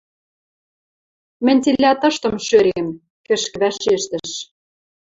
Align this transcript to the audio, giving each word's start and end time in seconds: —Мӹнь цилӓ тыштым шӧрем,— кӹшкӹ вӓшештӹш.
—Мӹнь 1.45 1.61
цилӓ 1.63 1.91
тыштым 2.01 2.35
шӧрем,— 2.45 2.87
кӹшкӹ 3.25 3.55
вӓшештӹш. 3.61 4.31